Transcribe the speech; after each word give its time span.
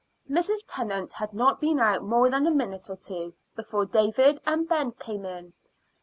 Mrs. 0.27 0.63
Tennant 0.67 1.13
had 1.13 1.31
not 1.31 1.61
been 1.61 1.79
out 1.79 2.01
more 2.03 2.27
than 2.31 2.47
a 2.47 2.51
minute 2.51 2.89
or 2.89 2.95
two 2.97 3.35
before 3.55 3.85
David 3.85 4.41
and 4.47 4.67
Ben 4.67 4.93
came 4.93 5.25
in. 5.25 5.53